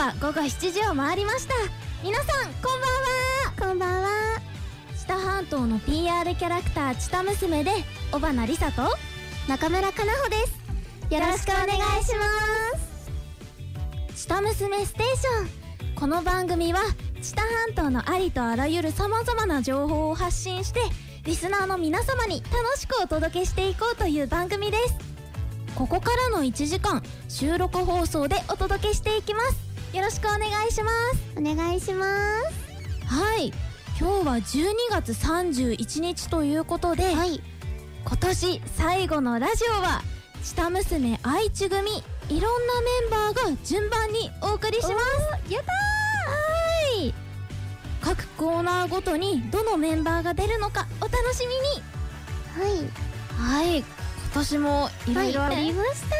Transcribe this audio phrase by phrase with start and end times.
[0.00, 1.54] は午後7時を回りました。
[2.02, 2.26] 皆さん
[2.62, 3.68] こんばんは。
[3.68, 4.08] こんばんは。
[4.98, 7.70] 知多半島の PR キャラクター知多娘で
[8.10, 8.80] 尾花梨沙と
[9.46, 11.14] 中村かなほです。
[11.14, 14.24] よろしくお願いします。
[14.24, 15.94] 知多娘ステーション。
[15.94, 16.80] この番組は
[17.20, 20.80] 知多半島のありとあらゆるさまざまな情報を発信して
[21.24, 25.10] リスナーの皆様に楽しくお届けしていこうという番組です。
[25.74, 31.18] ここからの1時間収録放送でお届けしていきますよろしくお願いします。
[31.36, 33.12] お願いします。
[33.12, 33.52] はい。
[33.98, 37.42] 今日は12月31日ということで、はい。
[38.04, 40.02] 今年最後のラジオは
[40.44, 41.90] 下娘愛知組
[42.28, 45.52] いろんなメンバーが順番にお送りします。
[45.52, 47.12] やったはい。
[48.00, 52.70] 各コーナーごとにどのメンバーが出るのかお楽しみに。
[52.78, 53.64] はい。
[53.66, 53.78] はい。
[53.78, 53.99] 今
[54.32, 56.14] 年もいろいろありましたね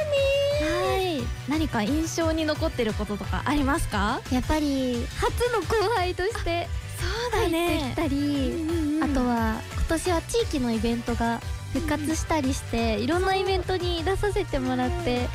[0.62, 1.22] はい。
[1.48, 4.20] 何か印象に残ってることとかありますか？
[4.30, 7.06] やっぱり初の後輩としてそ
[7.38, 11.40] う入ってきたり、あとは今年は地域のイベントが
[11.72, 15.28] 復活したりして、いろんなイベントに出させてもらって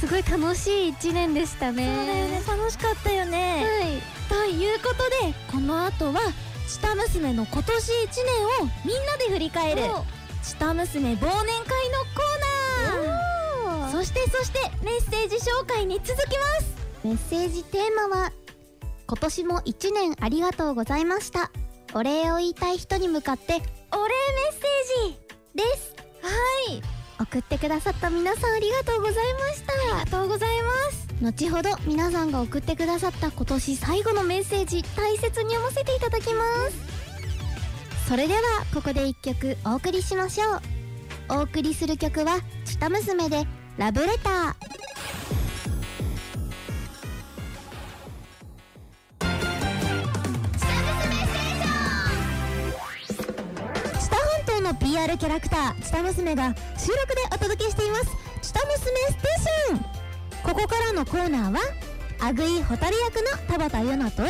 [0.00, 1.86] すごい楽しい1年でしたね。
[1.86, 2.42] そうだよね。
[2.48, 3.64] 楽しかったよね、
[4.28, 6.20] ということでこの後は
[6.66, 8.08] 下娘の今年1
[8.60, 9.82] 年をみんなで振り返る。
[10.42, 13.92] 下娘忘年会のコーナー。
[13.92, 16.74] そしてそしてメッセージ紹介に続きます。
[17.04, 18.32] メッセージテーマは
[19.06, 21.50] 今年も1年ありがとうございました。
[21.94, 25.18] お礼を言いたい人に向かってお礼メッセージ
[25.54, 25.94] です。
[26.22, 26.82] はい。
[27.20, 29.72] 送ってくださった皆さんありがとうございました。
[29.72, 31.02] ありがとうございます。
[31.22, 38.40] 後ほど皆さんが送ってくださった今年最後のメッセージ大切に読ませていただきますそれでは
[38.74, 40.81] ここで一曲お送りしましょう
[41.28, 43.46] お送りする曲は「チタ娘」で
[43.78, 44.54] 「ラブレター」
[53.98, 58.06] 知多半島の PR キャラクター知多娘が収録でお届けしています。
[58.42, 59.78] 知多娘ステーション。
[60.42, 61.60] ここからのコーナーは
[62.20, 64.24] アグイホタル役の田畑優奈と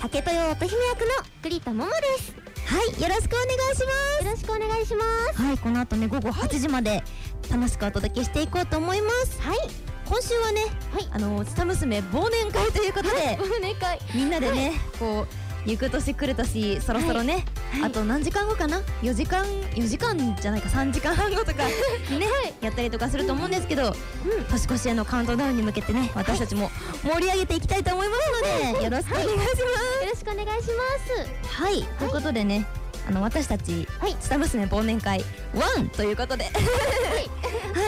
[0.00, 1.06] 竹豊乙姫役の
[1.42, 2.53] 栗田桃です。
[2.66, 4.24] はいよろしくお願いします。
[4.24, 5.04] よろしくお願いしま
[5.34, 5.42] す。
[5.42, 7.02] はいこの後ね午後8時まで
[7.50, 9.40] 楽しくお届けしていこうと思います。
[9.40, 9.58] はい。
[10.06, 10.60] 今週はね、
[10.92, 11.08] はい。
[11.12, 13.98] あの知多娘忘年会ということで、忘年会。
[14.14, 17.84] みんなでね、こう行く年来る年そろそろね、はい。
[17.84, 21.64] あと何時間後かな？4時間4時間じゃないか3時間半後とか
[22.10, 22.26] にね、
[22.60, 23.94] やったりとかすると思うんですけど、
[24.50, 26.70] 年越しへのカウントダウンに向けてね私たちも
[27.02, 29.60] 盛り上げていきたいと思いますので、よろしくお願いします。
[29.60, 29.66] よ
[30.10, 31.62] ろしくお願いします。
[31.62, 32.66] はい、ということでね
[33.06, 34.16] あの私たち「はい。
[34.20, 36.50] 下娘忘年会1」ということで、は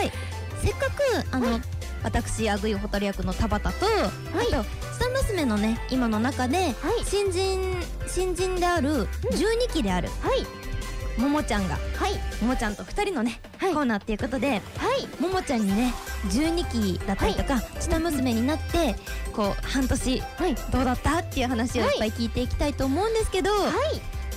[0.03, 0.11] い、
[0.63, 1.01] せっかく
[1.31, 1.59] あの、
[2.03, 4.65] 私アグイホタル役の田畑と、あと
[4.97, 6.73] 下娘のね今の中で、はい。
[7.05, 7.75] 新人
[8.07, 10.45] 新人である12期である、はい。
[11.19, 12.13] ももちゃんがはい。
[12.41, 13.73] ももちゃんと2人のね、はい。
[13.73, 14.61] コーナーっていうことではい。
[15.21, 15.93] ももちゃんにね
[16.29, 18.95] 12期だったりとか、下娘になって
[19.33, 20.55] こう半年はい。
[20.71, 21.19] どうだった？
[21.19, 23.71] っていう話をいっぱい聞いていきたいと思うんですけど、はい。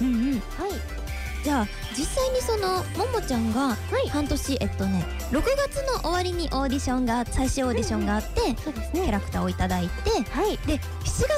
[0.01, 0.33] うんうん。
[0.33, 1.00] はい
[1.43, 3.77] じゃあ実際にそのももちゃんが
[4.11, 10.57] 半年、えっとね6月の終わりにオーディションが最終オーディションがあって、そうですキャラクターをいただいてはい。
[10.67, 10.81] で7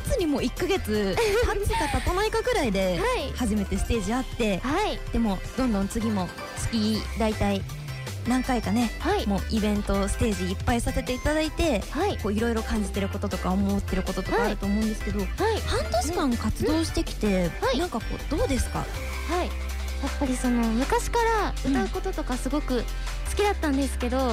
[0.07, 3.33] 月にも1ヶ月 経つか経たないかくらいではい。
[3.37, 4.99] 初めてステージあってはい。
[5.13, 7.63] でもどんどん次も月大体
[8.27, 9.27] 何回かねはい。
[9.27, 12.19] もうイベントステージいっぱいさせていただいてはい。
[12.19, 15.29] こういろいろ感じてることとか思ってることとかあると思うんですけど、はい。
[15.67, 17.79] 半年間活動してきて、はい。
[17.79, 18.79] なんかこうどうですか？
[18.81, 18.85] は
[19.45, 19.51] い
[20.19, 24.27] ぱりその昔から歌うこととかすごく好きだったんですけど、やっ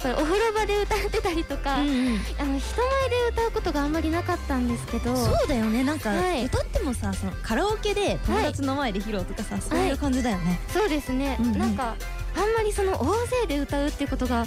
[0.00, 2.20] ぱりお風呂場で歌ってたりとか、うんうん。
[2.38, 5.82] あの人前で歌うことがあんまりなかったんですけどそうだよね。
[5.82, 6.44] なんか、はい。
[6.44, 11.58] 歌ってもさそのカラオケで友達の前で披露とかさ、そういう感じだよね、そうですね、うんうん。
[11.58, 11.96] なんか
[12.36, 14.46] あんまりその大勢で歌うっていうことが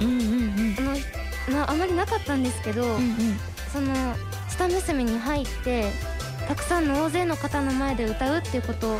[0.00, 0.76] うん、うんうん。
[0.78, 3.38] あのなあまりなかったんですけど、うんうん。
[3.72, 3.94] その
[4.48, 5.90] 下娘に入って
[6.48, 8.98] たくさんの大勢の方の前で歌うっていうこと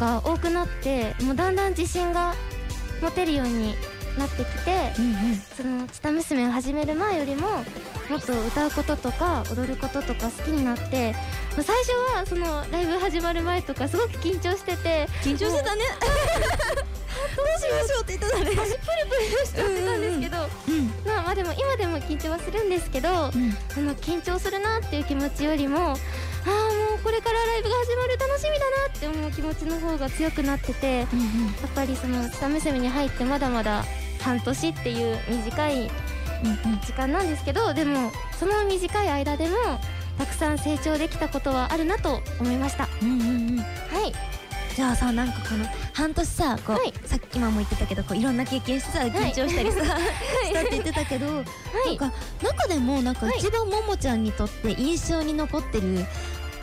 [0.00, 2.34] が多くなってもうだんだん自信が
[3.02, 3.76] 持てるように
[4.18, 5.36] なってきてうんうん。
[5.36, 7.48] その下娘を始める前よりも
[8.08, 11.14] もっと歌うこととか踊ることとか好きになって
[11.52, 15.82] 最初はそのライブ始まる前とかすごく緊張してて緊張してたね。
[17.36, 18.44] どうしましょうって言ってたね。
[18.44, 20.38] プルプルしちゃってたんですけど、
[20.68, 20.86] うん。
[21.06, 23.30] まあまあでも今でも緊張はするんですけど、あ
[23.76, 23.86] うん。
[23.86, 25.94] の緊張するなっていう気持ちよりも
[27.10, 31.06] これからライブが始まる楽しみだなって思う気持ちの方が強くなっててやっ
[31.74, 33.84] ぱりその下娘に入ってまだまだ
[34.20, 35.90] 半年っていう短い
[36.86, 39.56] 時間なんですけどでもその短い間でも
[40.18, 42.88] たくさん成長できたことはあるなと思いました。
[43.02, 43.24] うんうんう
[43.54, 43.58] ん。
[43.58, 43.64] は
[44.06, 44.12] い。
[44.76, 46.92] じゃあさなんかこの半年さこう、はい。
[47.06, 49.82] さっき今も言ってたけどこういろんな経験してさ緊張したりさ、
[50.46, 51.44] したって言ってたけど、なん
[51.96, 53.38] か中でもなんかはい。
[53.38, 56.06] 一番ももちゃんにとって印象に残ってる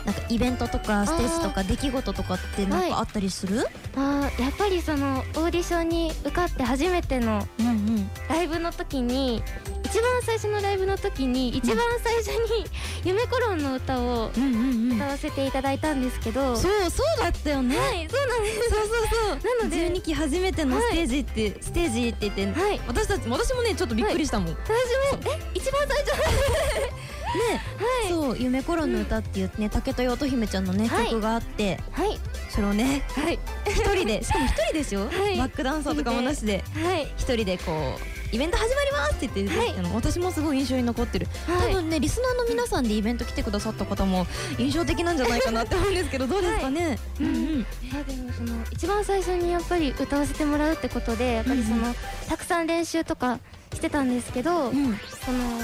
[0.08, 8.10] なんかイベントとかステージとか出来事とかってなんかあったりする、あーやっぱりそのオーディションに受かって初めてのうんうん。
[8.30, 9.42] ライブの時に
[9.84, 12.64] 一番最初のライブの時に一番最初に
[13.04, 14.96] 「夢コロン」の歌をうんうんうん。
[14.96, 18.70] 歌わせていただいたんですけど、そうそうだったよね、はいそうなんです。
[18.70, 19.58] そうそうそう。
[19.58, 22.80] なので12期初めてのステージって、ステージって言って、はい。
[22.86, 27.60] 私たち私もねちょっとびっくりしたもん、最初めえ一番最初ね、
[28.08, 31.06] そう「夢コロンの歌」っていうね竹豊乙姫ちゃんのね、はい。
[31.06, 32.18] 曲があってはい。
[32.48, 33.38] それをねはい。
[33.66, 35.36] 一人で しかも一人でしょ、はい。
[35.36, 36.64] バックダンサーとかもなしで。
[36.74, 37.12] はい。
[37.16, 41.72] 一人でこうイベント始まりますって言って出てきたの、私もすごい印象に残ってる、はい。
[41.72, 44.26] 多分ねリスナーの皆さんでイベント来てくださった方も
[44.58, 47.66] 印象的なんじゃないかなって思うんですけどどうですかね、いうんうん。
[47.98, 51.94] あでもその一番最初にやっぱり歌わせてもらうってことでやっぱりその、うん。
[52.28, 53.38] たくさん練習とか
[53.72, 54.98] してたんですけど、うん。
[55.24, 55.60] その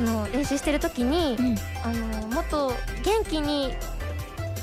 [0.00, 1.56] その練習してる時に、うん。
[1.84, 2.72] あのもっと
[3.04, 3.74] 元気に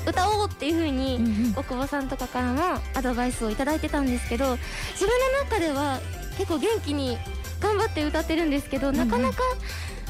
[0.06, 1.52] 歌おうっていう風に、うんうん。
[1.52, 4.56] 大久保さんとかからもアドバイスをいただいてたんですけど
[4.92, 6.00] 自分の中では
[6.36, 7.18] 結構元気に
[7.60, 9.42] 頑張って歌ってるんですけど、なかなか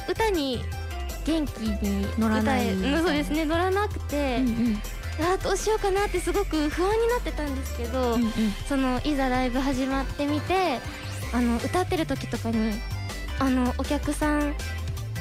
[0.08, 0.62] 歌に
[1.24, 4.82] 元気に乗らないそうですね乗らなくて、うんうん。
[5.20, 8.30] あーどうしようかなってすごく不安になってたんですけど、うんうん。
[8.68, 10.78] そのいざライブ始まってみて
[11.32, 12.80] あの歌ってる時とかに
[13.38, 14.54] あのお客さん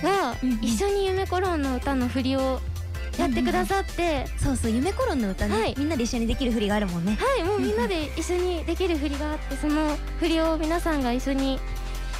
[0.01, 2.61] がうんうん一緒に「夢コロン」の歌の振りを
[3.17, 5.75] やってくださって、そうそう夢コロンの歌ね、はい。
[5.75, 7.17] みんなで一緒にできる振りがあるもんね。
[7.19, 11.59] はいもうみんなで一緒にできる振りがあってその振りを皆さんが一緒に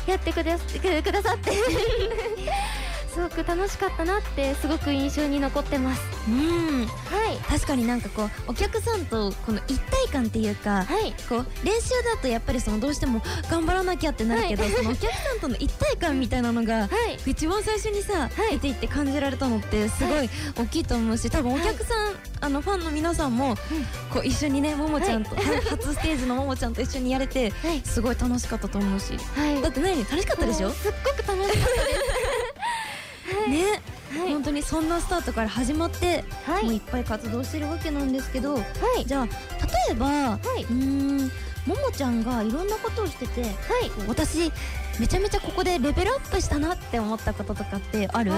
[0.07, 1.51] やってくだくくださって
[3.17, 6.03] すごく楽しかったなってすごく印象に残ってます。
[6.29, 6.85] うん。
[6.85, 7.37] はい。
[7.49, 11.15] 確かになんかこうお客さんとこの一体感っていうか、はい。
[11.27, 14.71] こう練習だとやっぱりそのどうしても頑張らなきゃってなるけど、はい。
[14.71, 17.19] そのお客さんとの一体感みたいなのがはい。
[17.25, 18.53] 一番最初にさ、い。
[18.53, 23.55] 出ていって感じられたのってすごい大きいと思うし多分お客さん、あのファンの皆さんも、
[24.13, 27.81] こう一緒にねももちゃんと、初ステージのももちゃんと一緒にやれてはい。
[27.83, 29.17] すごい楽しかったと思うし。
[29.35, 29.59] はい。
[29.59, 29.97] だって何？
[30.03, 30.69] 楽しかったでしょ？
[30.69, 32.26] すっごく楽しかったね、です
[33.27, 34.31] はい。
[34.31, 36.63] 本当にそんなスタートから始まって、はい。
[36.63, 38.63] もういっぱい活動してるわけなんですけどは
[38.97, 39.05] い。
[39.05, 39.31] じゃあ例
[39.91, 41.31] えば、はい、うーん
[41.65, 43.51] ももちゃんがいろんなことをしててはい、
[44.07, 44.51] 私
[44.99, 48.31] めちゃめちゃここでレベルアップしたなって思ったこととかってある？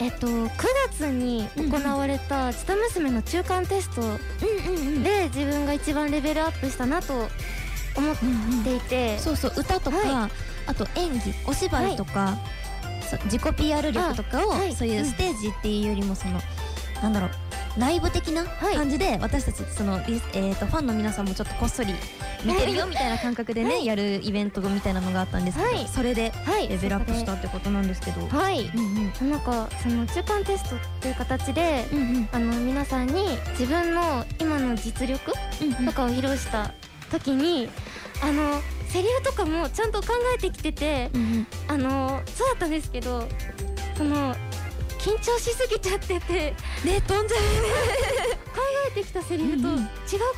[0.00, 0.50] えっと9
[0.88, 5.02] 月に行われた「チタ娘」の中間テストうんうんうん。
[5.04, 10.30] で自分が一番レベルアップしたなと思っうんうんていて、そうそう歌とか、は
[10.66, 12.36] あと演技お芝居とか、そう
[13.24, 14.74] 自己 PR 力とかを、あはい。
[14.74, 16.40] そういうステージっていうよりもその、
[17.02, 17.30] なんだろう
[17.78, 18.74] ライブ的なはい。
[18.76, 21.94] 感じで、私たちそのえー、とファンの皆さんもちょっとこっそり
[22.44, 23.86] 見てるよみたいな感覚でね、はい。
[23.86, 25.86] やるイベントみたいなのがあったんですけど、はい。
[25.88, 26.68] それではい。
[26.68, 28.26] レベルアップしたってことなんですけど。
[28.28, 28.70] はい。
[28.74, 29.30] うんうん。
[29.30, 32.28] なんかその中間テストっていう形でうんうん。
[32.32, 35.32] あの皆さんに自分の今の実力
[35.62, 35.86] うん。
[35.86, 36.72] とかを披露した
[37.12, 37.68] 時に
[38.22, 38.60] あの
[38.92, 41.46] セリフとかもちゃんと考えてきててうんうん。
[41.68, 43.26] あのそうだったんですけど
[43.96, 44.34] その
[44.98, 46.54] 緊張しすぎちゃってて
[46.84, 47.36] ね飛んじゃ
[48.90, 49.76] えてきたセリフと違ううん。
[49.76, 49.88] うん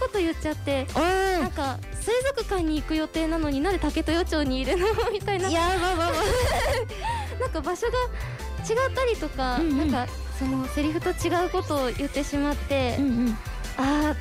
[0.01, 0.99] こと言っちゃって、う
[1.43, 4.87] なんか水族館に行く予定なのになんで竹豊町にいるの？
[5.13, 5.49] みたいな。
[5.49, 6.13] やばばば
[7.41, 7.99] なんか場所が
[8.69, 9.91] 違ったりとか、うんうん。
[9.91, 13.39] なんかそのセリフと違うことを言ってしまって、うんうん。
[13.79, 14.17] ああ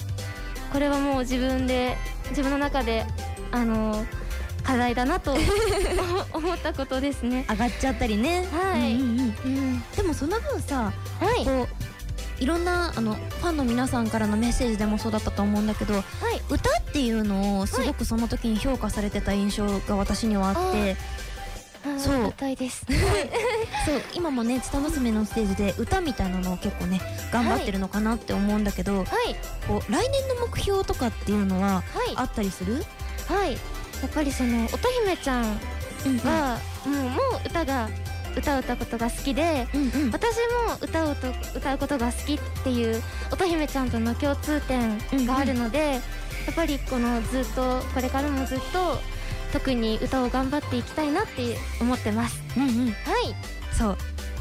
[0.72, 1.98] これはもう自分で
[2.30, 3.06] 自分の中で
[3.52, 4.06] あの
[4.64, 5.36] 課題だなと
[6.34, 7.46] 思ったことですね。
[7.50, 8.46] 上がっちゃったりね。
[8.52, 8.96] はい。
[8.96, 9.58] うんうんうん。
[9.58, 11.46] うん、でもその分さはい。
[11.46, 16.04] こういろんなあのファンの皆さんからのメッセージでもそうだったと思うんだけどはい。
[16.50, 20.98] 歌っていうのをすごくその時に評価されてた印象が私にはあって
[21.98, 22.14] そう。
[22.14, 22.86] あーありがたいです。
[23.86, 24.02] そう。
[24.14, 27.02] 今もね「チタ娘」のステージで歌みたいなのを結構ね
[27.32, 29.08] 頑張ってるのかなって思うんだけど、はい。
[29.68, 31.84] こう来年の目標とかっていうのははい。
[32.16, 32.86] あったりする、
[33.28, 33.58] はい
[34.02, 35.60] やっぱりその乙姫ちゃん
[36.06, 37.90] うんが、もうもう歌が
[38.36, 40.12] 歌うことが好きでうんうん。
[40.12, 40.36] 私
[40.68, 45.98] も歌うと歌うことが好きっていう乙姫ちゃんとの共通点があるので、や
[46.52, 48.98] っぱりこのずっとこれからもずっと
[49.52, 52.42] 特に歌を頑張っていきたいなって思ってます。
[52.58, 52.86] うんうん。
[52.88, 52.94] はい。
[53.74, 53.98] そう。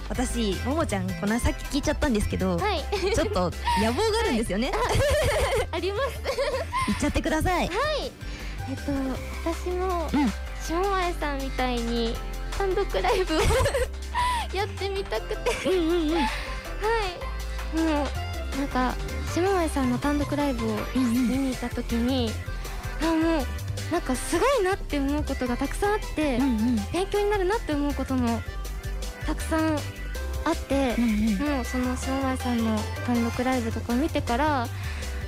[0.08, 2.82] 私ももちゃんこのさっき聞いちゃったんですけど、はい。
[3.14, 4.72] ちょっと野望があるんですよね、
[5.70, 6.20] あります。
[6.88, 7.68] 言っちゃってください。
[7.68, 8.10] はい
[8.70, 8.92] えっと
[9.50, 10.32] 私もうん。
[10.62, 12.14] 下前さんみたいに
[12.56, 13.40] 単独ライブを
[14.54, 15.68] やってみたくて。
[15.70, 16.14] うんうんうん。
[16.14, 17.76] はい。
[17.76, 18.04] も
[18.54, 18.94] うなんか
[19.34, 22.32] 下前さんの単独ライブを見に行った時に、
[23.02, 23.46] あもう
[23.92, 26.76] なんかすごいなって思うことがたくさんあって、うんうん。
[26.92, 28.42] 勉強になるなって思うことも
[29.26, 29.78] たくさん
[30.44, 31.56] あってう、んうん。
[31.56, 34.68] もうその下前さんの単独ライブとかを見てから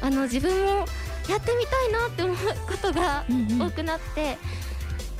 [0.00, 0.84] あの自分も
[1.28, 3.62] やってみたいなって思うことがうんうん。
[3.62, 4.38] 多くなって、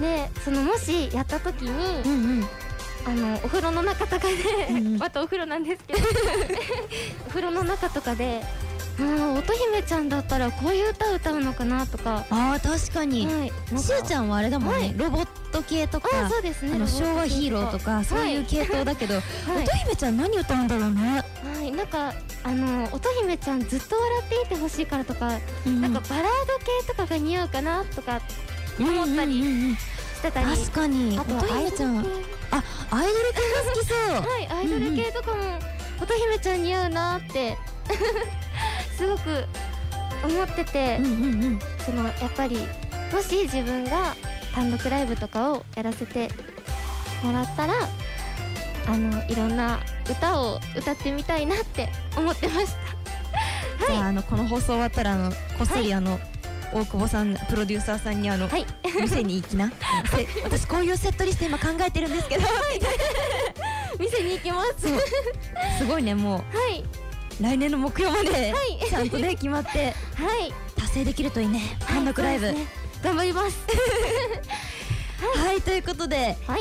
[0.01, 2.45] でそのもしやった時に、うんうん。
[3.05, 4.35] あのお風呂の中とかで、
[4.71, 4.99] うんうん。
[4.99, 5.99] またお風呂なんですけど
[7.27, 8.43] お風呂の中とかで
[8.99, 13.27] あー乙姫ちゃんだったらこういう歌歌うのかなとか、あー確かに。
[13.27, 14.95] はい、かしゅうちゃんはあれだもんね、はい。
[14.97, 16.73] ロボット系とかあーそうですね。
[16.75, 19.23] あの昭和ヒーローとかそういう系統だけど、はい。
[19.65, 21.25] 乙姫ちゃん何歌うんだろうね、はい、
[21.83, 25.31] なんかあの乙姫ちゃんずっと笑っていてほしいからとか、
[25.67, 28.21] なんかバラード系とかが似合うかなとか
[28.79, 29.71] 思ったりうんうん。
[29.71, 31.19] うんしてたり、確かに。
[31.19, 32.03] あとは乙姫ちゃんは。
[32.03, 33.99] アイドル系あアイドル系が好きそう。
[34.31, 35.59] はいアイドル系とかも
[36.01, 37.59] 乙姫ちゃん似合うなって
[38.97, 39.45] すごく
[40.23, 41.17] 思ってて、うんうんう
[41.49, 41.61] ん。
[41.85, 42.57] そのやっぱり
[43.13, 44.15] もし自分が
[44.55, 46.31] 単独ライブとかをやらせて
[47.25, 47.75] もらったら
[48.87, 53.87] あのいろんな歌を歌ってみたいなって思ってました。
[53.93, 56.21] じゃああのこの放送終わったらあのこっそりあの、
[56.73, 58.67] 大久保さんプロデューサーさんにあの、はい。
[59.01, 59.71] 店に行きな。
[60.11, 62.45] せ私こういうセットリスト今考えてるんですけど
[63.99, 64.89] 店に行きます。
[65.79, 66.41] すごいねもは
[66.75, 68.79] い、う来年の目標まではい。
[68.89, 70.53] ちゃんとね決まってはい。
[70.77, 71.77] 達成できるといいね。
[71.87, 72.67] 単独ライブ、ね。
[73.03, 73.59] 頑張ります。
[75.39, 76.61] はいということではい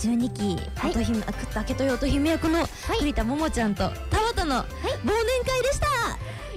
[0.00, 0.90] 12期はい。
[0.90, 2.66] 乙姫、あ竹豊乙姫役の
[2.98, 5.86] 栗田桃ちゃんと田畑の忘年会でした、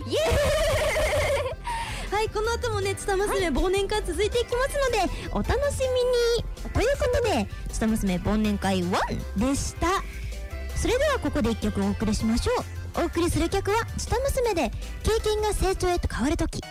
[0.10, 2.14] イエーイ。
[2.14, 6.72] はいこの後もね「ちた娘、忘年会」続いていきますのでお楽しみに。
[6.72, 8.92] ということで「ちた娘忘年会1」
[9.36, 9.88] でした。
[10.76, 12.54] それではここで1曲お送りしましょ
[12.98, 13.02] う。
[13.02, 14.72] お送りする曲は「ちた娘」で
[15.02, 16.62] 経験が成長へと変わる時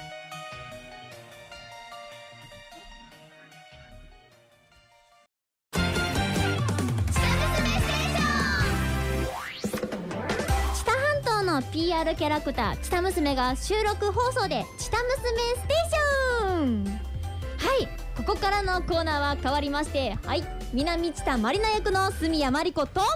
[12.05, 16.85] の PR キャラクターチタ娘が収録放送でチタ娘ステーション!
[16.85, 23.07] はいここからのコーナーは変わりましてはい南知多マリナ役の住谷真理子とは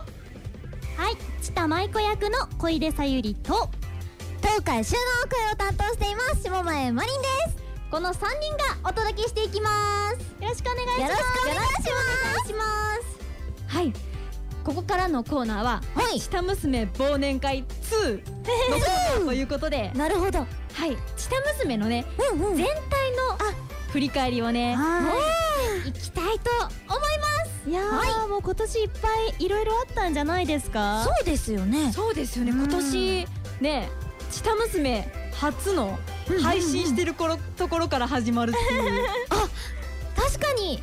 [1.11, 3.69] い知多舞子役の小出さゆりと
[4.41, 7.57] 東海収納声を担当しています下前マリンです。
[7.91, 8.25] この3人
[8.83, 11.01] がお届けしていきますよろしくお願いします。
[11.03, 11.89] よろしくお願いします。
[11.89, 12.65] よろしくお願いしま
[13.69, 13.77] す。
[13.77, 14.16] はい
[14.67, 16.21] ここからのコーナーははい。
[16.21, 18.21] チタ娘忘年会2の
[18.79, 19.93] コーナ ーということで。
[19.95, 20.41] なるほど。
[20.41, 20.47] は
[20.87, 20.97] い。
[21.17, 22.57] チタ娘のねうんうん。
[22.57, 23.39] 全体の
[23.93, 25.13] 振り返りをねは
[25.85, 25.89] い。
[25.89, 27.71] いきたいと思います。
[27.71, 29.09] いやー、もう今年いっぱ
[29.39, 31.05] いいろいろあったんじゃないですか？
[31.05, 31.93] そうですよね。
[31.93, 32.51] そうですよね。
[32.51, 32.59] うん。
[32.65, 33.29] 今年
[33.61, 33.89] ね
[34.33, 35.97] チタ娘初の
[36.43, 39.07] 配信してる頃ところから始まるっていう。
[40.17, 40.83] 確かに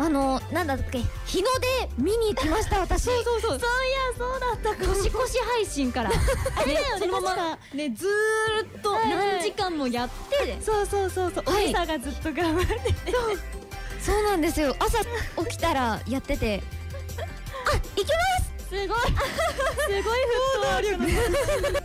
[0.00, 3.50] あのなんだっけ日の出見に行きました私 そうそうそう。
[3.50, 3.60] そういや
[4.16, 6.08] そうだった年越し配信から。
[6.08, 6.16] ね
[6.98, 9.28] そのまま確ねずーっとはいはい。
[9.34, 10.58] 何時間もやって。
[10.64, 11.68] そうそうそうそう、はい。
[11.68, 12.94] おがずっと頑張って。
[14.00, 14.74] そうなんですよ。
[14.78, 15.00] 朝
[15.44, 16.62] 起きたらやってて。
[17.66, 18.14] あ行きま
[18.64, 18.68] す！
[18.70, 19.00] すごい。
[19.00, 19.08] す
[19.90, 20.08] ごいフ
[20.56, 21.80] ットワークの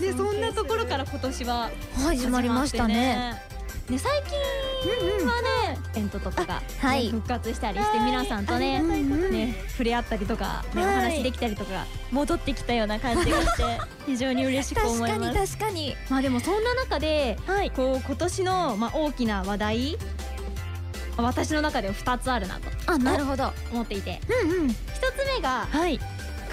[0.00, 3.49] でそんなところから今年は始まりましたね
[3.90, 4.38] ね最近
[5.26, 7.06] はねイベントとかが、はい。
[7.06, 13.62] ね復活したりしてはい皆さんとねね触れ合ったりとか、ねおはい話できたりとか戻ってきたような感じがして
[14.06, 15.58] 非常に嬉しく思います。
[15.58, 17.70] 確かにまあでもそんな中ではい。
[17.70, 19.98] こう今年の、まあ、大きな話題
[21.16, 23.52] まあ私の中では2つあるなとあなるほど。
[23.72, 24.20] 思っていて。
[24.44, 24.66] うんうん。
[24.68, 25.98] 1つ目がはい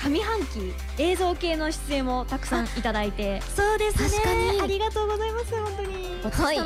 [0.02, 3.42] 上半期映像系の出演をたくさんいただいて。
[3.42, 4.10] そうですね。
[4.10, 4.62] 確かに。
[4.62, 6.20] ありがとうございます本当に。
[6.24, 6.58] こうはい。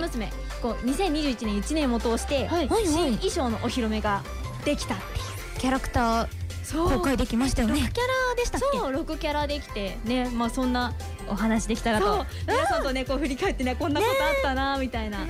[0.62, 3.12] こう2021年1年を通して、はいはい新はい。
[3.14, 4.22] 衣装のお披露目が
[4.66, 5.08] できたってい
[5.56, 6.28] うキャラクター
[6.64, 6.90] そう。
[6.92, 7.90] 公開できましたよ6キャね
[8.30, 8.78] ラでしたっけ？
[8.78, 10.94] そう6キャラできてねまあそんな
[11.28, 12.26] お話できたらと。
[12.48, 15.30] 皆さんとねこう振り返ってねこんなことあったなみたいな、はい。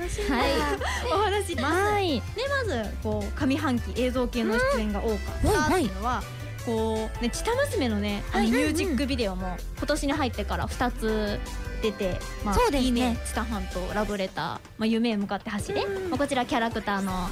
[1.12, 2.20] お話します、はい。
[2.20, 6.22] でまずこう上半期映像系の出演が多かったっていうのは、
[6.64, 11.40] こうね「チタ娘」のねあのはいミュージックビデオも今年に入ってから2つ
[11.82, 12.86] 出て「まあ、そうですね。
[12.86, 14.44] いいねチタハンとラブレター」
[14.78, 17.28] まあ「夢へ向かって走れ」まあ、こちらキャラクターの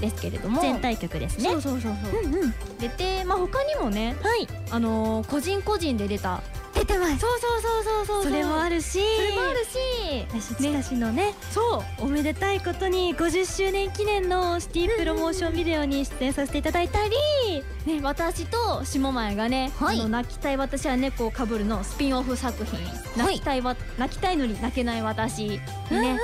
[0.00, 0.60] ですけれども。
[0.60, 1.50] 全体曲ですね。
[1.50, 2.22] そうそうそうそう。
[2.22, 2.54] うんうん。
[2.78, 4.46] 出て、まあ、他にもねはい。
[4.70, 6.40] あのー個人個人で出た
[6.74, 8.24] 出てますそうそうそうそうそう。
[8.24, 8.98] それもあるるし。
[9.16, 9.78] それもあるし。
[10.64, 12.04] 私のねそう。
[12.04, 17.10] おめでたいことに50周年記念のシティプロモーションビデオに出演させていただいたり。
[17.86, 20.00] ね、私と下前がね、はい。
[20.00, 22.78] あの泣きたい私は猫をかぶるのスピンオフ作品、
[23.16, 25.50] 泣きたいわ泣きたいのに泣けない私に
[25.90, 26.18] ね、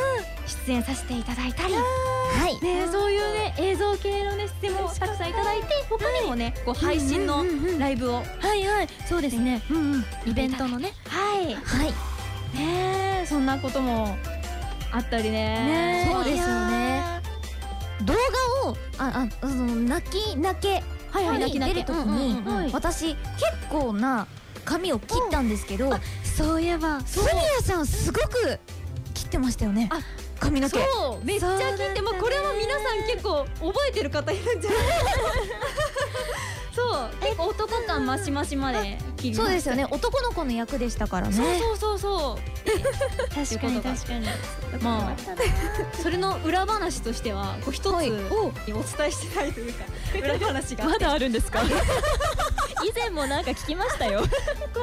[0.66, 2.64] 出演させていただいたり、はい。
[2.64, 7.44] ね、そういうね映像系のね出演もたくさんいただいて他にもね、こう配信の
[7.78, 8.22] ライブを、は
[8.54, 8.88] いはい。
[9.08, 9.62] そうですね。
[9.70, 10.92] うんうんイベントのね。
[11.08, 11.54] はい。
[11.54, 11.92] はい。
[12.58, 14.16] ねそんなことも
[14.90, 15.30] あったりね。
[16.04, 17.02] ねそうですよね。
[18.02, 18.14] 動
[18.64, 23.18] 画をああその泣き泣けはいはい泣き泣け出る時に私結
[23.70, 24.26] 構な
[24.64, 25.90] 髪を切ったんですけど
[26.24, 27.00] そういえば。
[27.02, 27.28] ソニ
[27.60, 28.58] アさんすごく
[29.14, 29.88] 切ってましたよね。
[29.92, 30.00] あ
[30.40, 30.78] 髪の毛。
[30.84, 31.24] そう。
[31.24, 34.80] めっちゃ聞いてもうこれは皆さん結構覚えてる方いるんじゃない？
[36.74, 39.42] そう結構男感マシマシまで切りました。
[39.44, 39.86] そうですよね。
[39.90, 41.32] 男の子の役でしたからね。
[41.34, 43.34] そうそうそうそう。
[43.34, 44.26] 確かに確かに。
[44.82, 48.10] まあそれの裏話としてはこう一つはい。
[48.10, 49.84] お伝えしてないというか
[50.18, 50.84] 裏話が。
[50.84, 51.60] まだあるんですか？
[52.84, 54.20] 以前もなんか聞きましたよ。
[54.74, 54.80] こ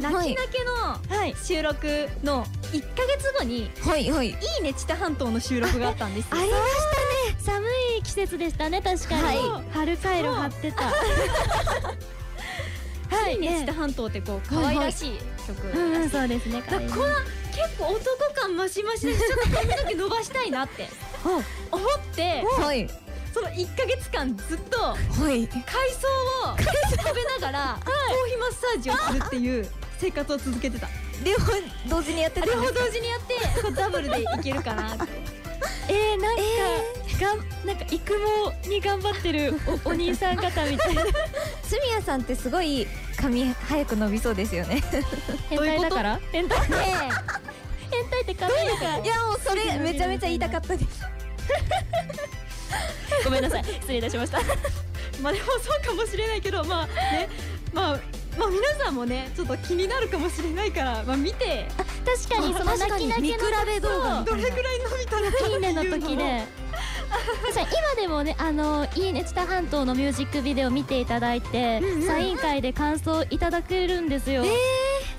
[0.00, 0.74] の泣き泣けの
[1.18, 1.34] はい。
[1.44, 4.28] 収録の1ヶ月後にはいはい。
[4.30, 6.38] いいね知多半島の収録があったんですよ。
[6.40, 6.66] ありま寒
[7.23, 7.23] い
[8.04, 9.38] 季節でしたね確かに、はい。
[9.72, 10.84] 春カイロ貼ってた。
[13.14, 16.96] はいいいね知多半島ってこう可愛らしい曲うんうんそうですねこの結
[17.78, 20.88] 構男感マシマシでちょっと髪の毛伸ばしたいなって。
[21.24, 21.42] 思っ
[22.14, 22.88] てはい。
[23.32, 24.98] その1ヶ月間ずっとはい。
[25.16, 27.92] 海藻を食べながら頭
[28.26, 29.68] 皮マッサージをするっていう
[29.98, 30.88] 生活を続けてた。
[31.24, 31.52] 両方
[31.88, 35.43] 同時にやってた両方同時にやってダブルでいけるかなって
[35.88, 36.42] えー、なんか、
[37.20, 38.14] がんなんか育
[38.62, 41.02] 毛に頑張ってるおお兄さん方みたいな。
[41.62, 42.86] スミヤさんってすごい
[43.16, 44.82] 髪早く伸びそうですよね。
[45.50, 46.20] 変態だから？
[46.32, 46.76] 変態ね
[47.90, 48.22] 変態？
[48.22, 48.98] って髪だから。
[48.98, 50.86] いやもうそれめちゃめちゃ言いたかったです。
[53.24, 53.64] ごめんなさい。
[53.64, 54.38] 失礼いたしました。
[55.22, 57.28] まあでもそうかもしれないけどまあね。
[57.72, 57.98] まあ
[58.38, 61.68] まあ皆さんもねちょっと気になるかもしれないからまあ見て
[62.04, 65.30] 確かにその泣き泣き比べ動画みたいなどれぐらい伸びたの。
[65.30, 66.64] かいいねの時で。
[67.54, 74.44] 今でもねあのいいね知多半島のミュージックビデオ見ていただいて、サイン会で感想いただけるんですよ、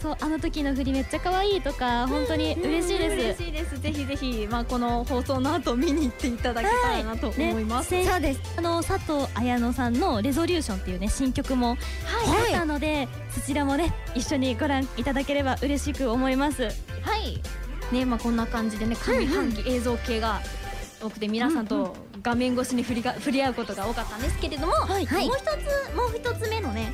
[0.02, 3.80] そうあの時の振りめっちゃ可愛いとか本当に嬉しいです、嬉しいです。
[3.80, 8.42] ぜひぜひまあこの放送の後見に行っていただけたらなと思います、ねそうです。
[8.58, 11.78] あの佐藤綾乃さんの「レゾリューション」っていうね新曲もはい。
[12.28, 16.64] あったので、そちらもね一緒にご覧いただければ嬉しく思います。
[16.64, 16.70] は
[17.18, 17.42] い。
[17.92, 20.42] ねまあこんな感じでね上半期映像系が
[21.02, 25.06] 多くて皆さんと画面越しに振りが触れ合うことが多かったんですけれども、はい。
[25.06, 26.92] もう一つもう一つ目のね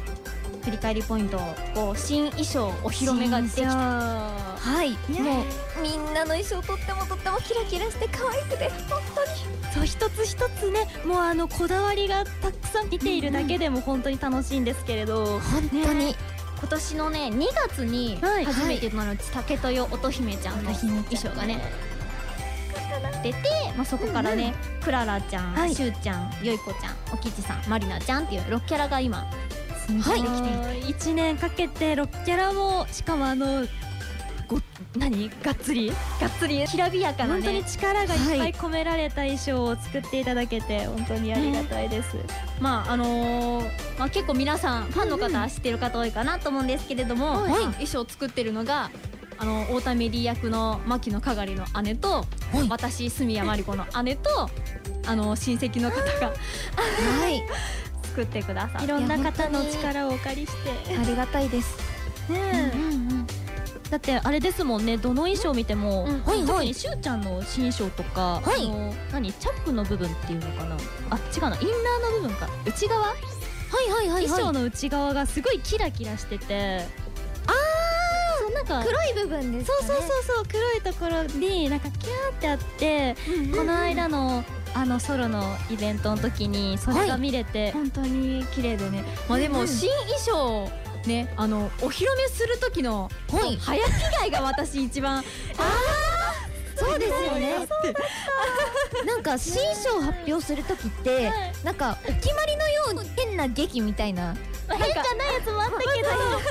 [0.62, 1.38] 振り返りポイント
[1.74, 3.70] こう新衣装お披露目ができた。
[3.70, 4.92] はい。
[5.12, 5.22] ね。
[5.22, 9.30] もうみんなの衣装とってもとってもキラキラして可愛くて本当に。
[9.74, 16.16] そう一つ一つねもうあのこだわりがたくさん見ているだけでも本当に楽しいんですけれど、本当に。
[16.60, 21.60] 今年のね2月にはい初めてとなる竹豊乙姫ちゃんの衣装がね
[23.24, 23.40] 出て、
[23.76, 25.74] まあ、そこからね、クララちゃん、はい。
[25.76, 29.26] しゅうちゃんよいこちゃんおきちさんまりなちゃんっていう6キャラが今
[30.00, 30.22] はい。
[30.22, 30.94] てい。
[30.94, 33.66] て1年かけて6キャラもしかもあの
[34.48, 34.60] ご
[34.98, 35.30] 何？
[35.42, 35.92] がっつり？
[36.20, 36.66] がっつり？
[36.68, 42.18] きらびやかな本当にね力がいっぱい込められた衣装を作っていただけて本当にありがたいです、
[42.60, 43.64] まああのー
[43.98, 47.50] まあ、結構皆さんファンの方は知ってる方多いかなと思うんですけれども、はい。
[47.50, 48.92] まあ衣装を作ってるのが
[49.38, 52.26] あの太田メリー役の牧野かがりの姉と、は
[52.64, 52.68] い。
[52.70, 54.50] 私住谷真理子の姉と
[55.08, 56.28] あの親戚の方が。
[56.28, 57.42] はい
[58.12, 60.54] 作ってくださっいてろんな方の力をお借りし
[60.86, 60.96] て。
[60.98, 61.78] ありがたいです
[62.30, 62.72] ね
[63.90, 64.98] だってあれですもんね。
[64.98, 66.22] どの衣装見ても、うん。
[66.24, 66.48] はいはい。
[66.48, 68.66] 特にしゅうちゃんの新衣装とか、はい。
[68.66, 69.34] あの何？
[69.34, 70.78] チャックの部分っていうのかな？
[71.10, 71.58] あ違うな。
[71.58, 72.48] インナーの部分か。
[72.66, 76.86] 内側、はいはいはい衣装の内側がすごいキラキラしてて。
[77.48, 77.56] あー。
[78.40, 80.46] そうなんか黒い部分ですそうそうそうそう。
[80.46, 83.16] 黒いところになんかキャーってあって、
[83.54, 89.04] この間のあのソロのイベントの時にそれが見れて、本当に綺麗でね。
[89.28, 90.70] まあでも新衣装
[91.06, 93.58] ねあのお披露目する時のはい。
[93.58, 95.24] 早着替えが私一番
[96.76, 97.68] そうですよね。
[99.06, 104.36] なんか新章発表する時って、はいなんかお決まりのように変な劇みたいな。
[104.68, 106.44] まあ変じゃないやつもあったけど何か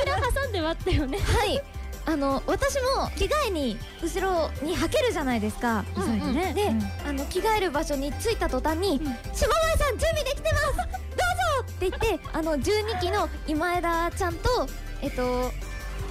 [0.00, 1.18] しら挟んではあったよね。
[1.18, 1.62] はい
[2.10, 7.08] あの私も着替えに後ろに履けるじゃないですか、急いでねで、うん。
[7.08, 8.98] あの着替える場所に着いた途端に
[9.32, 10.64] 「下前さん準備できてます。
[10.66, 10.86] どうぞ!」
[11.70, 14.66] って言って あの12期の今枝ちゃんと
[15.02, 15.52] えっと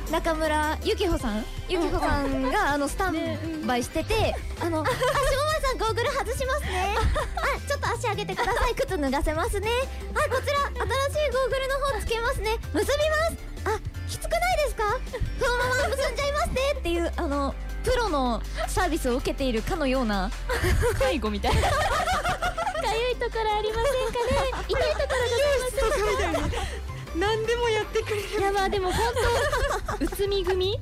[0.10, 6.96] 中村ゆきほさんゆきほさんがあのスタンバイしててあの あしもまさんゴーグル外しますね。
[7.36, 8.74] あちょっと足上げてください。
[8.74, 9.70] 靴脱がせますね。
[10.16, 10.60] あこちら
[11.12, 12.58] 新しいゴーグルの方つけますね。
[12.74, 13.78] 結びます。
[13.78, 14.84] あきつくないですか？
[15.40, 20.30] そのまま結んじゃいますねっていうあのプロのサービスを受けているかのような。
[21.00, 21.62] 介護みたいな。
[21.62, 21.68] か
[22.94, 24.66] ゆいところありませんかね？
[24.68, 26.56] 痛いところございます。
[27.16, 28.22] 何でもやってくれる。
[28.40, 29.02] いやまあでも本
[30.00, 30.80] 当うつみ組？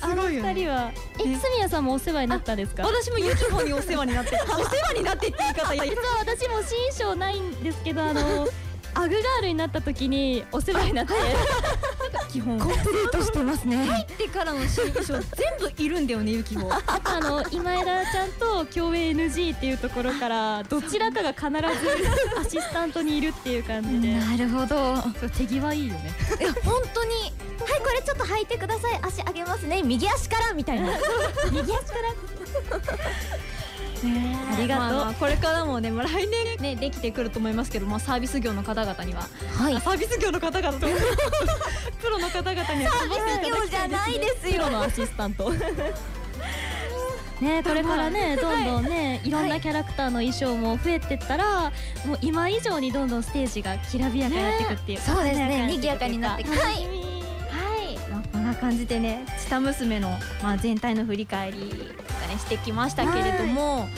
[0.00, 0.92] あの二人は。
[1.18, 2.84] えみやさんもお世話になったんですか？
[2.84, 8.46] 私もゆきほにお世話になってお世話になってって言い方実は 私も新章ないんですけどあの
[8.94, 11.12] アグガールになった時にお世話になって
[12.38, 12.58] 基本。
[12.58, 13.76] コンプリートしてますね。
[13.84, 15.22] 入ってからの新衣装全
[15.58, 21.58] 部いるんだよねゆきほあとあの今枝ちゃんと共演 NG っていうところからどちらかが必ず
[22.40, 24.14] アシスタントにいるっていう感じで。
[24.14, 24.96] なるほど。
[25.36, 26.12] 手際いいよね。
[26.40, 28.98] いや本当にはいこれちょっと履いてください。
[29.02, 29.82] 足上げますね。
[29.82, 30.88] 右足からみたいな。
[31.50, 31.94] 右足か
[32.78, 32.78] ら？
[34.06, 39.74] ありがとう、まあまあこれからもね、まあ、来年ねできてくると思いますけど、まあ、サービス業の方々には、はい。
[39.74, 40.86] あサービス業の方々と。
[42.00, 45.52] プロの方々には頑張っていただきたいですねですプロのアシスタント。
[47.40, 49.30] ねこれからねどんどんねい。
[49.30, 51.72] ろんなキャラクターの衣装も増えてったら
[52.04, 55.00] もう今以上にどんどんステージがきらびやかになっていくっていう。
[55.00, 55.58] そうですね。
[55.60, 56.50] 華賑やかになっていく。
[56.50, 57.17] 楽はい
[58.48, 60.10] な感じでね「チタ娘の」
[60.42, 63.88] まあ、全体の振り返りとかねしてきましたけれども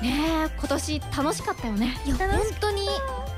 [0.00, 1.98] ねえ今年楽しかったよね。
[2.04, 2.28] いや本
[2.60, 2.86] 当に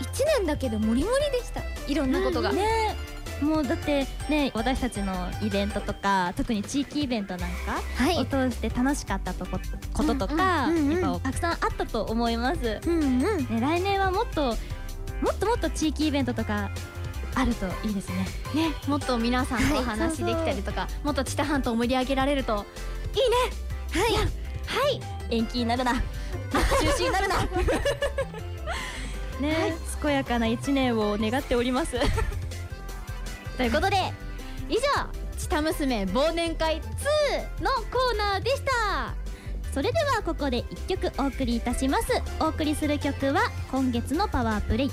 [0.01, 1.63] 一年だけでモリモリでした。
[1.87, 2.97] いろんなことが、ね
[3.41, 8.19] もうだってね私たちのイベントとか特に地域イベントなんかはい。
[8.19, 9.61] を通して楽しかったとこ
[9.93, 11.01] こととか、うんうんうんうん。
[11.01, 13.19] やっぱたくさんあったと思います、うんうん。
[13.21, 14.57] ね、来年はもっと
[15.23, 16.71] もっともっと地域イベントとか
[17.35, 18.27] あるといいですね。
[18.55, 22.67] ねもっと皆さんとお話できたりとか、もっと知多半島を盛り上げられると
[23.15, 23.37] いいね。
[23.91, 24.15] はい。
[24.67, 25.01] はい。
[25.31, 25.95] 延期になるな。
[25.95, 26.01] 中
[26.97, 27.37] 止になるな。
[29.41, 31.97] ね、健やかな一年を願っております。
[33.57, 33.97] ということで
[34.69, 34.81] 以上
[35.37, 36.83] 「チタ娘忘年会2」
[37.63, 39.15] のコーナーでした。
[39.73, 42.07] それではここで1曲お送りいたします。
[42.41, 44.91] お送りする曲は今月のパワープレイ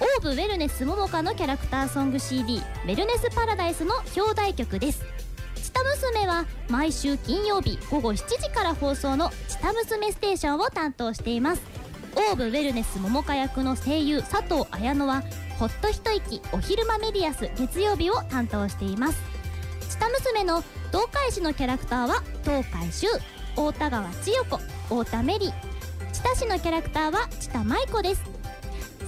[0.00, 5.02] オーブウェルネスももかのキャラクターソング CD「ウェルネスパラダイス」の表題曲です。
[5.56, 11.62] チタ娘は毎週金曜日午後7時から放送の「チタ娘ステーション」を担当しています。
[12.14, 15.22] オーブウェルネス桃花役の声優佐藤綾乃は
[15.58, 19.18] ほっと一息お昼間メディアス月曜日を担当しています。
[19.88, 23.08] チタ娘の東海市のキャラクターは東海州
[23.56, 24.58] 大田川千代子
[25.02, 26.12] 太田メリー。
[26.12, 28.37] 知多市のキャラクターは知多舞子です。